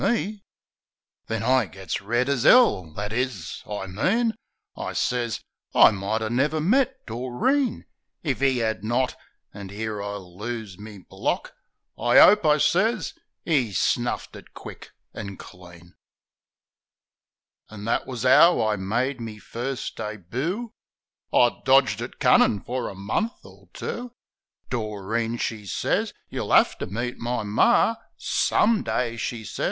[0.01, 0.43] 64 THE SENTIMENTAL
[1.27, 4.33] BLOKE Then I gits red as 'ell, "That is— I mean,"
[4.75, 5.41] I sez,
[5.75, 7.85] "I mighter never met Doreen
[8.23, 9.15] If 'e 'ad not"—
[9.53, 11.53] an' 'ere I lose me block—
[11.99, 13.13] "I 'ope," I sez,"
[13.45, 15.93] 'E snuffed it quick and clean."
[17.69, 20.71] An' that wus 'ow I made me first deboo.
[21.31, 24.13] I'd dodged it cunnin' fer a month or two.
[24.71, 29.59] Doreen she sez, "You'll 'ave to meet my Mar, Some day," she sez.